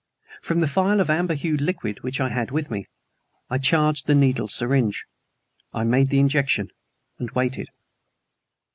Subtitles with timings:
[0.41, 2.87] From the phial of amber hued liquid which I had with me,
[3.51, 5.05] I charged the needle syringe.
[5.75, 6.69] I made the injection,
[7.19, 7.69] and waited.